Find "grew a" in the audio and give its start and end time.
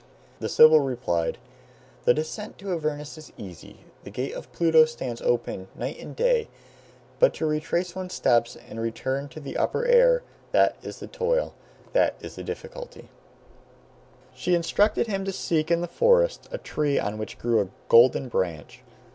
17.37-17.69